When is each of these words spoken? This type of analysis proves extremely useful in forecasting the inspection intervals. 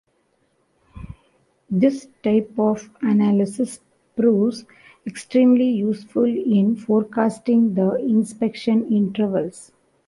This 1.69 2.07
type 2.23 2.53
of 2.57 2.89
analysis 3.03 3.79
proves 4.15 4.65
extremely 5.05 5.69
useful 5.69 6.23
in 6.23 6.75
forecasting 6.75 7.75
the 7.75 7.97
inspection 7.97 8.91
intervals. 8.91 9.71